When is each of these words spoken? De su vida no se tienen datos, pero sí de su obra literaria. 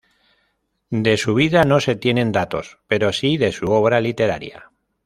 De 0.89 1.15
su 1.15 1.35
vida 1.35 1.63
no 1.63 1.79
se 1.79 1.95
tienen 1.95 2.31
datos, 2.31 2.79
pero 2.87 3.13
sí 3.13 3.37
de 3.37 3.51
su 3.51 3.67
obra 3.67 4.01
literaria. 4.01 4.71